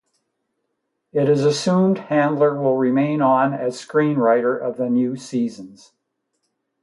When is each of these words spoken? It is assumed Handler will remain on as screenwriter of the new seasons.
It 1.13 1.29
is 1.29 1.45
assumed 1.45 1.99
Handler 1.99 2.59
will 2.59 2.75
remain 2.75 3.21
on 3.21 3.53
as 3.53 3.75
screenwriter 3.79 4.59
of 4.59 4.77
the 4.77 4.89
new 4.89 5.15
seasons. 5.15 5.93